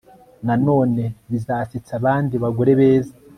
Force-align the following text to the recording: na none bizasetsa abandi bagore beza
na 0.45 0.55
none 0.65 1.03
bizasetsa 1.31 1.91
abandi 1.99 2.35
bagore 2.43 2.71
beza 2.79 3.13